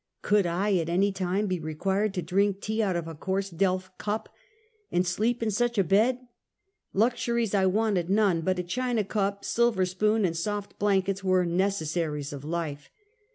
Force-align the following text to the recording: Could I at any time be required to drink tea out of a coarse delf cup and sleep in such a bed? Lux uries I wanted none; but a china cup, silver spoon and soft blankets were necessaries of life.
Could 0.23 0.47
I 0.47 0.75
at 0.77 0.89
any 0.89 1.11
time 1.11 1.45
be 1.45 1.59
required 1.59 2.15
to 2.15 2.23
drink 2.23 2.59
tea 2.59 2.81
out 2.81 2.95
of 2.95 3.07
a 3.07 3.13
coarse 3.13 3.51
delf 3.51 3.95
cup 3.99 4.29
and 4.91 5.05
sleep 5.05 5.43
in 5.43 5.51
such 5.51 5.77
a 5.77 5.83
bed? 5.83 6.21
Lux 6.91 7.27
uries 7.27 7.53
I 7.53 7.67
wanted 7.67 8.09
none; 8.09 8.41
but 8.41 8.57
a 8.57 8.63
china 8.63 9.03
cup, 9.03 9.45
silver 9.45 9.85
spoon 9.85 10.25
and 10.25 10.35
soft 10.35 10.79
blankets 10.79 11.23
were 11.23 11.45
necessaries 11.45 12.33
of 12.33 12.43
life. 12.43 12.89